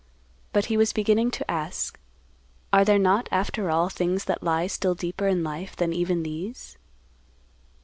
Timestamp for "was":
0.77-0.93